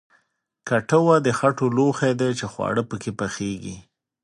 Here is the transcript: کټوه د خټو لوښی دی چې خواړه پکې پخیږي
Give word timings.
کټوه 0.67 1.15
د 1.25 1.27
خټو 1.37 1.65
لوښی 1.75 2.11
دی 2.19 2.29
چې 2.39 2.45
خواړه 2.53 2.81
پکې 2.89 3.11
پخیږي 3.19 3.77